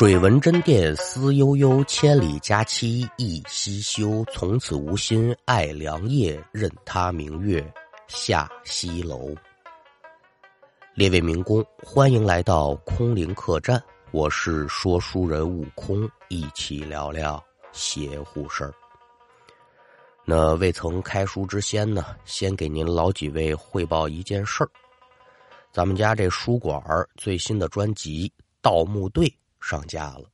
[0.00, 4.24] 水文真殿思悠悠，千里佳期忆西休。
[4.32, 7.62] 从此无心爱良夜，任他明月
[8.08, 9.34] 下西楼。
[10.94, 13.78] 列位民工，欢迎来到空灵客栈，
[14.10, 17.38] 我是说书人悟空，一起聊聊
[17.70, 18.72] 邪乎事儿。
[20.24, 24.70] 那未曾开书之先呢，先给您老几位汇报一件事儿。
[25.70, 26.82] 咱们家这书馆
[27.18, 28.26] 最新的专辑
[28.62, 29.26] 《盗墓队》。
[29.60, 30.24] 上架了，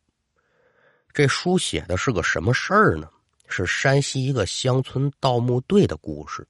[1.12, 3.08] 这书写的是个什么事儿呢？
[3.48, 6.46] 是山西一个乡村盗墓队的故事。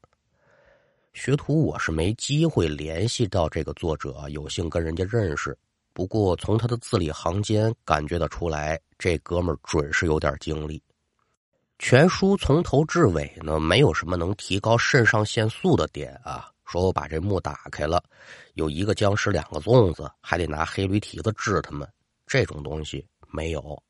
[1.12, 5.56] 学徒我是没机会联系到这个作者，有幸跟人家认识。
[5.92, 10.82] 不过从他的字里行间感觉得出来，这哥们儿准是有点经历。
[11.78, 16.50] 全书从头至尾呢，没有什么能提高肾上腺素的点啊。
[16.64, 18.02] 说我把这墓打开了，
[18.54, 21.86] 有一个僵尸，两个粽子，还得拿黑驴蹄子治他们。
[22.26, 23.82] 这种东西没有，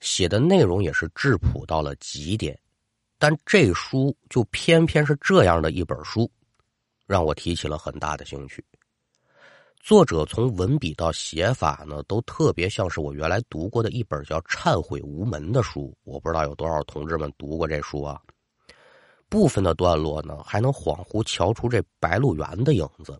[0.00, 2.58] 写的内容也是质朴到了极点，
[3.18, 6.30] 但这书就偏偏是这样的一本书，
[7.06, 8.64] 让我提起了很大的兴趣。
[9.80, 15.96] 作者从文笔到写法呢，都特别像是我原来读过的一本叫《忏悔无门》的书。
[16.04, 18.20] 我不知道有多少同志们读过这书啊？
[19.28, 23.18] 部分的段落呢，还能恍惚瞧出这白鹿原的影子。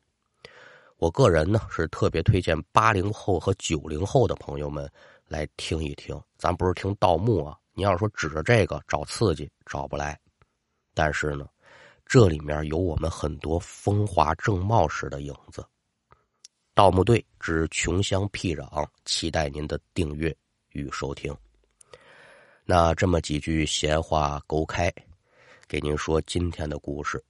[0.98, 4.90] 我个人呢是特别推荐八零后和九零后的朋友们
[5.28, 6.20] 来听一听。
[6.36, 10.18] 咱不是听盗墓啊，你要说指着这个找刺激找不来，
[10.94, 11.46] 但是呢，
[12.04, 15.64] 这里面有我们很多风华正茂时的影子。
[16.74, 20.36] 盗墓队之穷乡僻壤，期待您的订阅
[20.72, 21.32] 与收听。
[22.64, 24.92] 那这么几句闲话勾开，
[25.68, 27.22] 给您说今天的故事。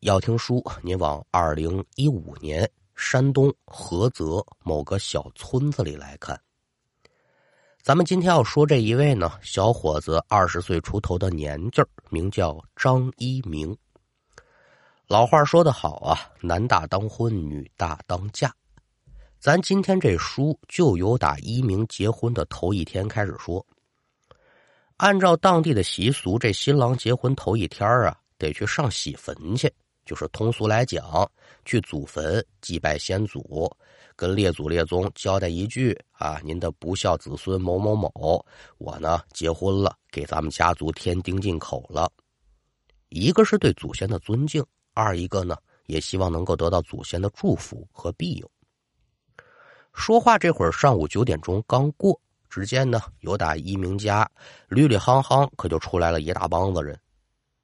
[0.00, 2.68] 要听书，您往二零一五年。
[3.00, 6.38] 山东菏泽某个小村子里来看，
[7.82, 13.74] 咱们今天要说这一位呢，小伙子二十岁出头的年纪名叫张一鸣。
[15.08, 18.54] 老话说得好啊，男大当婚，女大当嫁。
[19.40, 23.64] 咱今天这书就由打一鸣结婚的头一天开始说。
[24.98, 29.72] 按照当地的习俗，这新郎结婚头一天啊，得去上喜坟去。
[30.10, 31.30] 就是通俗来讲，
[31.64, 33.70] 去祖坟祭拜先祖，
[34.16, 38.44] 跟列祖列宗交代一句啊，您的不孝子孙某某某，
[38.78, 42.10] 我呢结婚了，给咱们家族添丁进口了。
[43.10, 45.56] 一个是对祖先的尊敬，二一个呢
[45.86, 48.50] 也希望能够得到祖先的祝福和庇佑。
[49.92, 54.28] 说话这会儿上午九点钟刚过，只见呢有打一名家，
[54.70, 56.98] 捋捋夯夯可就出来了一大帮子人，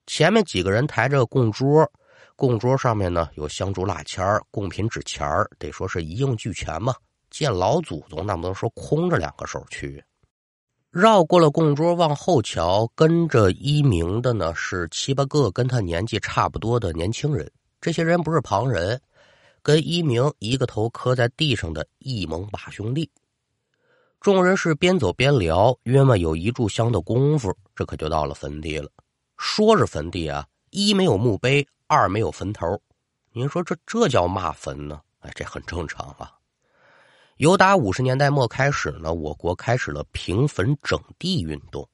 [0.07, 1.91] 前面几个人抬着供桌。
[2.37, 5.27] 供桌上面呢有香烛蜡签贡品纸钱
[5.59, 6.95] 得说是一应俱全嘛。
[7.31, 10.03] 见老祖宗，那不能说空着两个手去。
[10.91, 17.51] 绕过了供桌往后瞧，跟着一鸣的呢是七八个跟他年纪差不多的年轻人。
[17.81, 18.99] 这些人不是旁人，
[19.63, 23.11] 跟一鸣一个头磕在地上的一盟把兄弟。
[24.21, 28.89] 众人是边走边聊，约么有一炷香的功夫，这可就到了坟地了。
[29.37, 31.67] 说是坟地啊，一没有墓碑。
[31.89, 32.83] 二没有坟头，
[33.33, 35.01] 您说这这叫嘛坟呢？
[35.21, 36.33] 哎，这很正常啊。
[37.37, 41.89] 由打五十年代末开始呢，我国开始了平坟整地运动。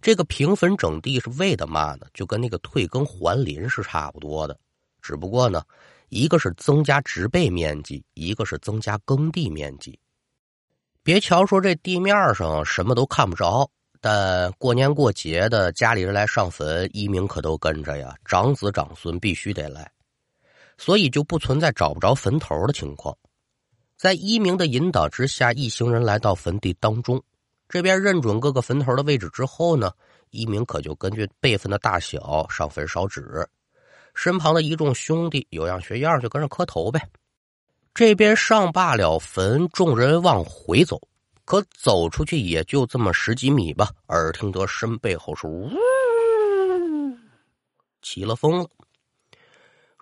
[0.00, 2.06] 这个平坟整地是为的嘛呢？
[2.14, 4.58] 就跟那个退耕还林是差不多的，
[5.02, 5.62] 只不过呢，
[6.08, 9.98] 一个是增加植被面积，一个是增加耕地面积。
[11.02, 13.70] 别瞧说这地面上什么都看不着。
[14.00, 18.14] 但过年过节的，家里人来上坟，一鸣可都跟着呀。
[18.24, 19.90] 长子长孙必须得来，
[20.76, 23.16] 所以就不存在找不着坟头的情况。
[23.96, 27.20] 在一鸣的引导之下，一行人来到坟地当中，
[27.68, 29.90] 这边认准各个坟头的位置之后呢，
[30.30, 33.44] 一鸣可就根据辈分的大小上坟烧纸，
[34.14, 37.08] 身旁的一众兄弟有样学样就跟着磕头呗。
[37.92, 41.00] 这边上罢了坟，众人往回走。
[41.48, 45.70] 可走出去也就这么十几米吧，耳听得身背后是呜，
[48.02, 48.68] 起了风了。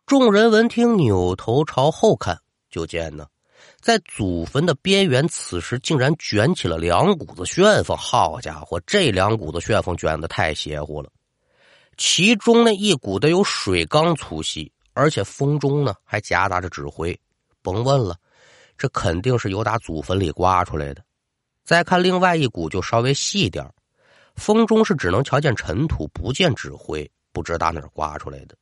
[0.07, 2.37] 众人闻听，扭头朝后看，
[2.69, 3.29] 就见呢，
[3.81, 7.97] 在祖坟的边缘，此时竟然卷起了两股子旋风。
[7.97, 11.09] 好家伙，这两股子旋风卷的太邪乎了！
[11.97, 17.17] 其中那一股的有水缸粗细，而且风中呢还夹杂着纸灰。
[17.63, 18.17] 甭问了，
[18.77, 21.06] 这肯定是由打祖坟里刮出来的。
[21.67, 23.69] 再看另外一股就稍微细点
[24.37, 28.55] 风中是只能瞧见尘土，不见纸灰，不知打哪刮出来的。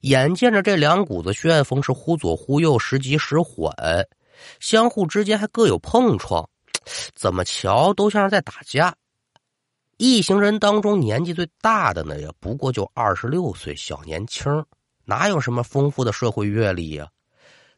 [0.00, 3.74] 眼见着这两股子旋风是忽左忽右，时急时缓，
[4.60, 6.46] 相互之间还各有碰撞，
[7.14, 8.94] 怎么瞧都像是在打架。
[9.96, 14.62] 一行人当中年纪最大的呢，也不过就二十六岁，小年轻，
[15.06, 17.08] 哪有什么丰富的社会阅历呀？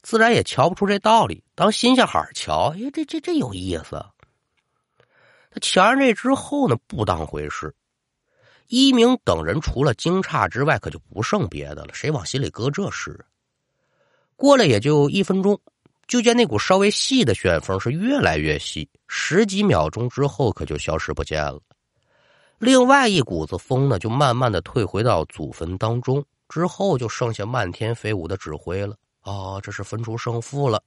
[0.09, 4.03] 自然也瞧不出这道理，当新鲜好瞧，哎，这这这有意思。
[5.51, 7.75] 他瞧上这之后呢，不当回事。
[8.69, 13.23] 一鸣等人除了惊诧之外，可就不剩别的了，谁往心里搁这事？
[14.35, 15.61] 过了也就一分钟，
[16.07, 21.61] 就见那股稍微细的旋风是越来越细，十几秒钟之后可就消失不见了。
[22.57, 28.97] 另外一股子风呢，就慢慢的退回到祖坟当中，之后就剩下漫天飞舞的纸灰了。
[29.29, 30.83] 哦，这是分出胜负了，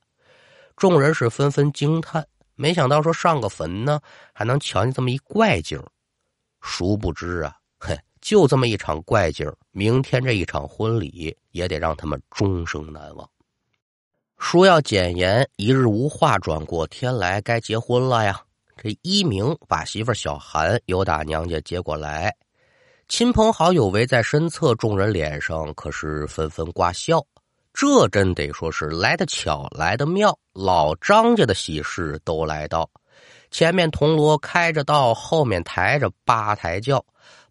[0.76, 4.02] 众人是纷纷惊叹，没想到说上个坟呢，
[4.34, 5.80] 还能瞧见这么一怪景。
[6.60, 13.30] 殊不知啊，嘿，就这么一场怪景，明天这一场婚礼也得让他们终生难忘。
[14.40, 18.42] 说要简言，一日无话转过天来，该结婚了呀。
[18.76, 22.36] 这一鸣把媳妇小韩由打娘家接过来，
[23.08, 27.24] 亲朋好友围在身侧，众人脸上可是纷纷挂笑。
[27.74, 32.90] 这真得说是来的巧，来的妙，老张家的喜事都来到。
[33.50, 37.04] 前面铜锣开着道，后面抬着八抬轿。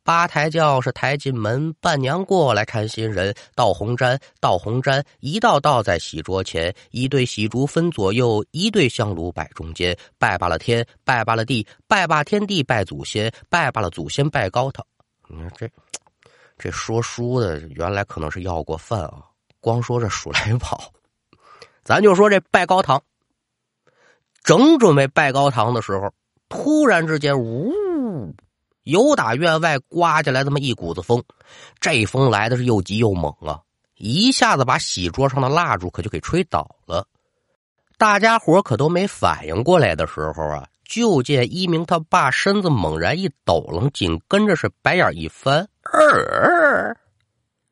[0.03, 14.85] 八抬轿是抬进门，伴娘过来搀新人，倒红毡，倒红毡，一道倒在喜桌前，一对喜烛分左右，一对香炉摆中间，拜罢了天，拜罢了地，拜罢天地，拜祖先，拜罢了祖先，拜高堂。
[15.29, 15.71] 你看这，
[16.59, 19.30] 这说书的原来可能是要过饭啊！
[19.61, 20.93] 光说这数来宝，
[21.85, 23.03] 咱就说这拜高堂。
[24.43, 26.13] 正准备拜高堂的时候，
[26.49, 28.35] 突然之间，呜！
[28.83, 31.23] 由打院外刮进来这么一股子风，
[31.79, 33.61] 这风来的是又急又猛啊！
[33.97, 37.07] 一下子把喜桌上的蜡烛可就给吹倒了。
[37.99, 45.69] 大家伙可都没反应过来的时候啊，就见一鸣他爸身子猛然一抖楞，紧跟着是白眼一翻，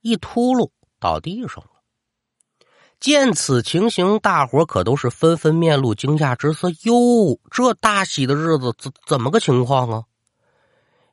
[0.03, 0.71] 一秃噜
[1.01, 1.78] 倒地上了。
[3.01, 6.69] 见此情形，大伙可都是纷纷面露惊讶之色。
[6.83, 10.03] 哟，这大喜的日子怎怎么个情况啊？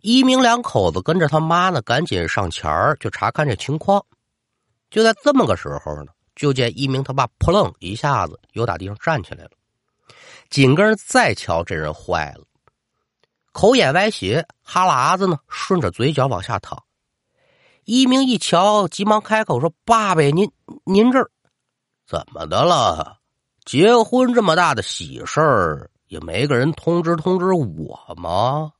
[0.01, 4.03] 一鸣两口子跟着他妈呢，赶紧上前儿就查看这情况。
[4.89, 9.51] 就在这么个时候呢，就见一鸣他爸扑棱一下子又打地上站起来了，
[10.49, 12.45] 紧跟再瞧这人坏了，
[13.51, 16.83] 口眼歪斜，哈喇子呢顺着嘴角往下淌。
[17.83, 20.51] 一鸣一瞧，急忙开口说：“爸爸，您
[20.85, 21.29] 您这
[22.05, 23.17] 怎么的了？
[23.65, 28.71] 结婚这么大的喜事儿，也没个人通知通知我吗？”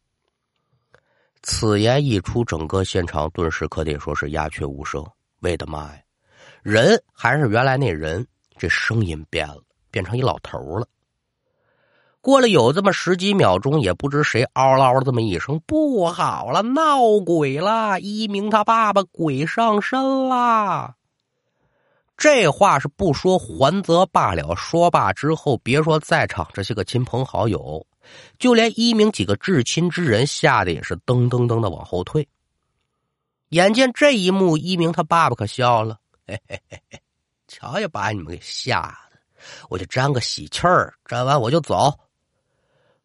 [1.41, 5.05] 此言一出，整个现场顿时可得说是鸦雀无声。
[5.41, 5.99] 我的妈呀，
[6.63, 8.25] 人还是原来那人，
[8.57, 9.61] 这声音变了，
[9.91, 10.87] 变成一老头了。
[12.21, 17.99] 过了有这么十几秒钟，也不知谁嗷嗷这么一声：“不好了，闹鬼了！
[17.99, 20.95] 一鸣他爸爸鬼上身啦！”
[22.17, 27.85] 这话是不说还则罢了，说罢之后，别说在场这些个亲朋好友。
[28.37, 32.27] 就连一鸣几个至亲之人吓得也是噔噔噔的往后退。
[33.49, 37.01] 眼见这一幕，一鸣他爸爸可笑了：“嘿嘿嘿嘿，
[37.47, 38.81] 瞧也把你们给吓
[39.11, 39.17] 的，
[39.69, 41.99] 我就沾个喜气儿，沾完我就走。”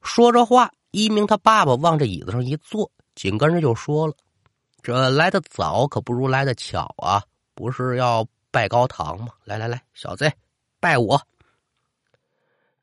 [0.02, 4.14] 说着话，一鸣他爸爸往这椅子上一坐，紧跟着就说了
[4.82, 7.22] ：“这来的早可不如来的巧啊，
[7.54, 9.28] 不是要拜高堂吗？
[9.44, 10.30] 来来来，小子，
[10.80, 11.20] 拜我。”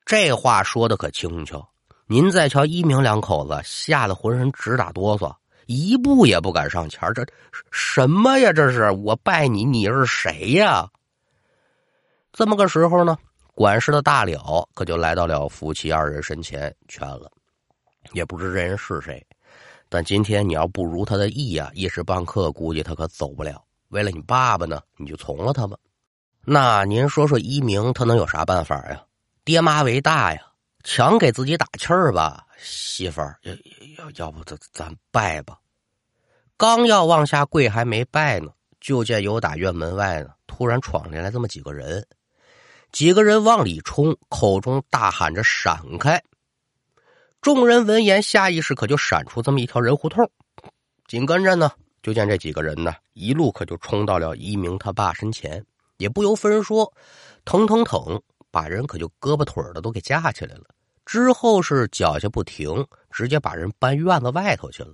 [0.06, 1.70] 这话说的可轻巧。
[2.10, 7.14] 您再瞧一鸣两口子，吓得浑身直打哆嗦，一步也不敢上前。
[7.14, 7.26] 这
[7.70, 8.54] 什么呀？
[8.54, 10.90] 这是我拜你，你是谁呀？
[12.32, 13.18] 这么个时候呢，
[13.54, 17.30] 管事的大了可就来到了夫妻二人身前，劝了。
[18.14, 19.22] 也不知这人是谁，
[19.90, 23.62] 但今天你要不如他的意呀，一时半刻估计他可走不了。
[23.90, 25.78] 为了你爸爸呢，你就从了他吧。
[26.44, 29.04] 那您说说一鸣他能有啥办法呀？
[29.44, 30.42] 爹妈为大呀。
[30.84, 35.60] 强给自己打气儿吧，媳妇儿，要要要不咱咱拜吧。
[36.56, 42.08] 刚要往下跪，还没拜呢，就见有打院门外呢，突然闯进来这么几个人。
[42.94, 46.24] 几个人往里冲，口中大喊着“闪开”。
[47.42, 50.32] 众人闻言，下意识可就闪出这么一条人胡同。
[51.06, 51.70] 紧跟着呢，
[52.08, 55.62] 就见这几个人呢，一路可就冲到了一鸣他爸身前，
[55.98, 56.90] 也不由分说，
[57.44, 60.64] 腾腾腾，把人可就胳膊腿的都给架起来了。
[61.06, 64.94] 之后是脚下不停，直接把人搬院子外头去了。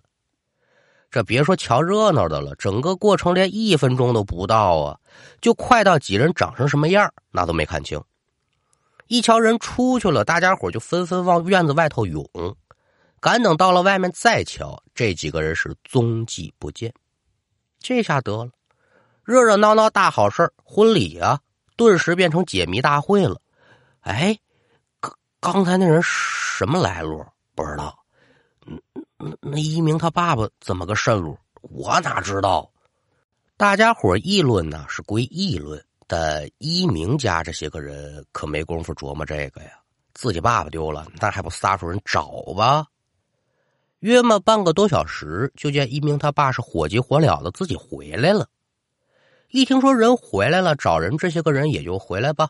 [1.11, 4.99] 这别说瞧热闹的了，整个过程连一分钟都不到啊，
[5.39, 8.01] 就快到几人长成什么样那都没看清。
[9.05, 12.27] 一瞧人出去了，大家伙就纷纷往院子外头涌。
[13.19, 16.91] 赶等到了外面再瞧，这几个人是踪迹不见。
[17.83, 18.51] 这下得了，
[19.25, 21.41] 热热闹闹大好事婚礼啊，
[21.75, 23.41] 顿时变成解谜大会了。
[23.99, 24.39] 哎，
[25.01, 27.25] 刚刚才那人什么来路？
[27.53, 27.99] 不知道。
[29.17, 31.37] 那那一鸣他爸爸怎么个渗路？
[31.61, 32.71] 我哪知道？
[33.57, 35.83] 大家伙议论呢，是归议论。
[36.07, 39.71] 但一鸣家这些个人可没工夫琢磨这个呀，
[40.13, 42.85] 自己爸爸丢了，那还不撒出人找吧？
[44.03, 48.49] 约么半个多小时，就见一鸣他爸是火急火燎的自己回来了。
[49.49, 52.49] 一听说人回来了，找人这些个人也就回来吧。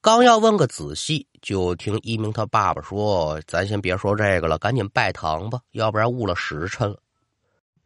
[0.00, 6.96] 刚要问个仔细，就听一鸣他爸爸说：“咱先别说这个了，赶紧拜堂吧，要不然误了时辰了。”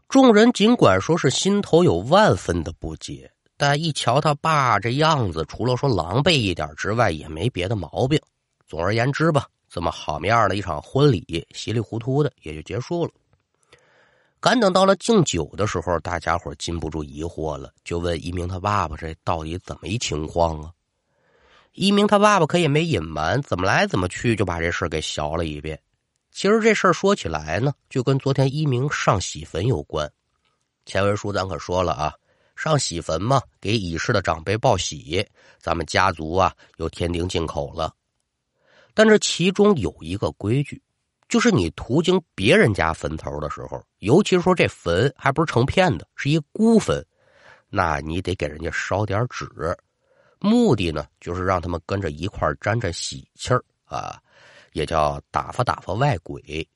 [0.08, 3.28] 众人尽管说是心头有万分的不解。
[3.56, 8.20] 但一瞧他爸这样子，除了说狼狈一点之外，也没别的毛病。
[8.68, 13.10] 总而言之吧，这么好面儿的一场婚礼，稀里糊涂的也就结束了。
[14.38, 20.70] 赶等到了敬酒的时候，大家伙禁不住疑惑了，就问一鸣他爸爸：“这到底怎么一情况啊？”
[21.74, 25.76] 一鸣他爸爸可也没隐瞒，怎么来怎么去就把这事给详了一遍。
[26.30, 30.08] 其实这事儿说起来呢，就跟昨天一鸣上喜坟有关。
[30.86, 32.14] 前文书咱可说了啊。
[32.54, 35.26] 上喜坟嘛，给已逝的长辈报喜，
[35.58, 37.92] 咱们家族啊又添丁进口了。
[38.94, 40.80] 但这其中有一个规矩，
[41.28, 47.04] 就是你途经别人家坟头的时候，尤其是说这坟还不是成片的，是一孤坟，
[47.68, 49.46] 那你得给人家烧点纸，
[50.38, 54.20] 目的呢就是让他们跟着一块沾沾喜气儿啊，
[54.72, 56.66] 也叫打发打发外鬼。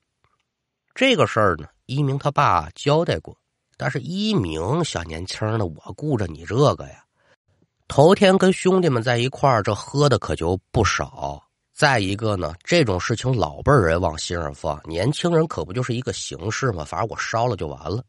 [0.93, 3.37] 这个事儿呢，一鸣他爸交代过。
[3.77, 7.05] 但是一鸣小年轻的，我顾着你这个呀。
[7.87, 11.41] 头天跟兄弟们在一块儿，这喝的可就不少。
[11.79, 16.83] 再一个呢，这种事情老辈人往心上放，年轻人可不就是一个形式吗？
[16.83, 18.03] 反正我烧了就完了。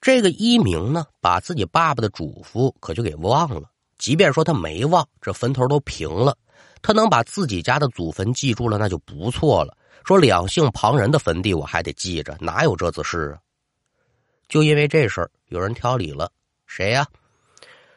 [0.00, 3.70] 这个一鸣呢，把自己爸爸的嘱咐可就给忘了。
[3.96, 6.36] 即便说他没忘，这坟头都平了，
[6.82, 9.78] 他能把自己家的祖坟记住了，那就不错了。
[10.04, 13.38] 说两姓旁人的坟地我还得记着，哪有这子事啊？
[14.48, 16.28] 就因为这事儿，有人挑理了。
[16.66, 17.06] 谁呀？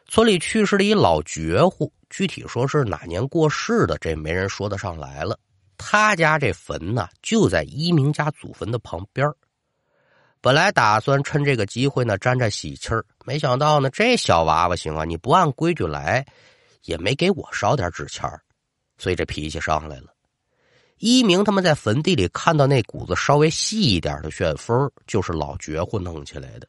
[0.07, 5.39] 村里去世的一老绝户，具体说是哪年过世的，这没人说得上来了。
[5.77, 9.31] 他家这坟呢，就在一鸣家祖坟的旁边
[10.41, 16.25] 本来打算趁这个机会呢，沾沾喜气儿，没想到呢，这小娃娃行啊，你不按规矩来，
[16.83, 18.29] 也没给我烧点纸钱
[18.97, 20.13] 所以这脾气上来了。
[20.97, 26.67] 一鸣他们在坟地里看到那股子稍微细一点的旋风，就是老绝户弄起来的。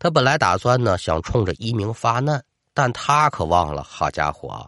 [0.00, 2.44] 他本来打算呢，想冲着一鸣发难，
[2.78, 4.64] 但他可忘了，好家伙，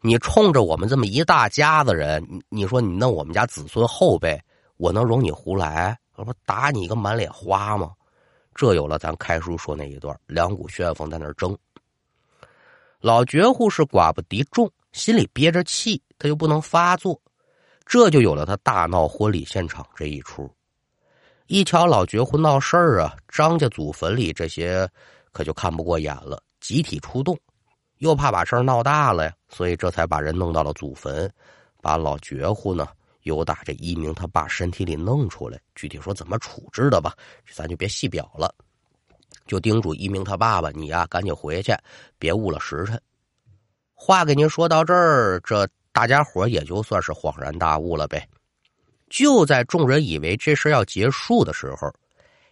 [0.00, 4.42] 你冲着我们这么一大家子人，你你说你弄我们家子孙后辈，
[4.78, 5.94] 我能容你胡来？
[6.16, 7.90] 我不打你一个满脸花吗？
[8.54, 11.54] 这有了咱开书说那一段，两股旋风在那争。
[12.98, 17.20] 老绝户是寡不敌众，心里憋着气，他又不能发作。
[17.84, 20.50] 这就有了他大闹婚礼现场这一出。
[21.46, 24.88] 一瞧老绝户闹事儿啊，张家祖坟里这些
[25.30, 27.38] 可就看不过眼了，集体出动，
[28.00, 31.32] 又怕把事儿闹大了呀，所以这才把人弄到了祖坟，
[31.80, 32.88] 把老绝户呢
[33.22, 35.58] 由打这一鸣他爸身体里弄出来。
[35.74, 37.14] 具体说怎么处置的吧，
[37.50, 38.54] 咱就别细表了，
[39.46, 41.72] 就叮嘱一鸣他爸爸：“你呀，赶紧回去，
[42.18, 43.00] 别误了时辰。”
[43.94, 45.66] 话给您说到这儿，这。
[45.92, 48.24] 大家伙也就算是恍然大悟了呗。
[49.08, 51.92] 就在众人以为这事要结束的时候，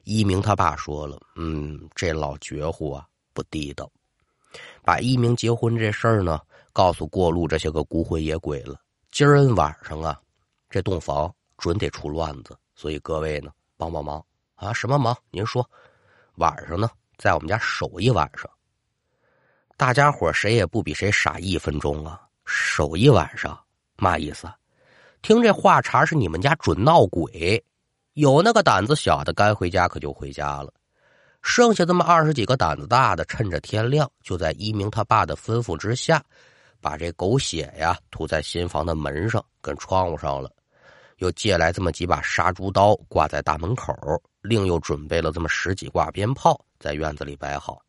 [0.03, 3.89] 一鸣他爸说了：“嗯，这老绝户啊不地道，
[4.83, 6.41] 把一鸣结婚这事儿呢
[6.73, 8.77] 告诉过路这些个孤魂野鬼了。
[9.11, 10.21] 今儿晚上啊，
[10.69, 14.25] 这洞房准得出乱子，所以各位呢帮帮忙
[14.55, 14.73] 啊！
[14.73, 15.17] 什么忙？
[15.31, 15.69] 您说，
[16.37, 18.49] 晚上呢在我们家守一晚上。
[19.77, 23.59] 大家伙谁也不比谁傻一分钟啊！”守一晚上，
[23.97, 24.49] 嘛意思？
[25.21, 27.63] 听这话茬是你们家准闹鬼，
[28.15, 30.73] 有那个胆子小的该回家可就回家了，
[31.43, 36.23] 剩下这么二十几个胆子大的，趁着天亮就在一鸣他爸的吩咐之下，
[36.81, 40.51] 把这狗血呀涂在新房的门上跟窗户上了，
[41.19, 43.95] 又借来这么几把杀猪刀挂在大门口，
[44.43, 47.81] 另又准备了这么十几挂鞭炮在院子里摆好。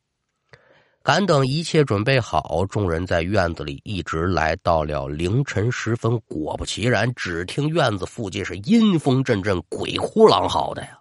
[1.02, 6.20] 赶等一切准备好，众人在院子里一直来到了凌晨时分。
[6.28, 10.99] 果不其然，只听院子附近是阴风阵阵，鬼哭狼嚎的呀！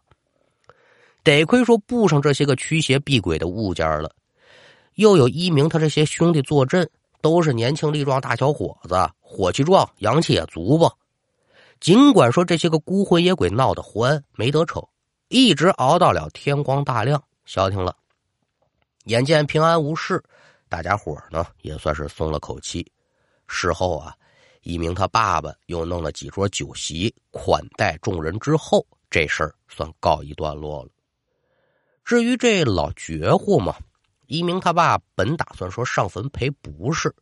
[1.28, 4.10] 得亏说布上这些个驱邪避鬼的物件了，
[4.94, 6.88] 又有一鸣他这些兄弟坐镇，
[7.20, 10.90] 都是年轻力壮大小伙子，火气壮，阳气也足吧。
[11.80, 14.82] 尽管说这些个孤魂野鬼闹得欢，没得逞，
[15.28, 17.94] 一直熬到了天光大亮，消停了。
[19.04, 20.24] 眼见平安无事，
[20.66, 22.90] 大家伙呢也算是松了口气。
[23.48, 24.14] 事后啊，
[24.62, 30.88] 一鸣他爸爸又弄了几桌酒席款待众人之后，这事儿算告一段落了。
[32.08, 33.76] 至于这老绝户嘛。
[34.28, 37.14] 一鸣他爸本打算说上坟赔不是，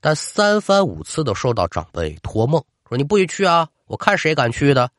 [0.00, 3.68] 但三番五次的受到长辈托梦，说你不许去啊！
[3.84, 4.90] 我看谁敢去的，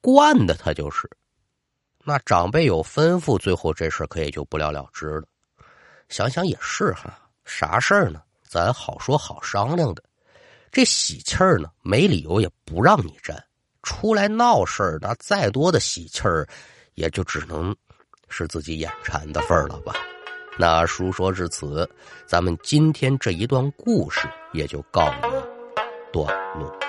[0.00, 1.08] 惯的他就是。
[2.04, 5.22] 那长辈有吩咐，最后这事可也就不了了之了。
[6.08, 8.20] 想想也是哈，啥事儿呢？
[8.42, 10.02] 咱好说好商量的，
[10.72, 13.40] 这喜气儿呢，没理由也不让你沾。
[13.84, 16.44] 出来闹事儿，那再多的喜气儿，
[16.94, 17.74] 也就只能
[18.28, 19.94] 是自己眼馋的份儿了吧。
[20.58, 21.88] 那书说至此，
[22.26, 26.26] 咱们今天这一段故事也就告一段
[26.58, 26.87] 落。